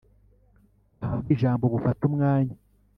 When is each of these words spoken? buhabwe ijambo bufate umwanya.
buhabwe 0.97 1.29
ijambo 1.35 1.63
bufate 1.73 2.01
umwanya. 2.09 2.55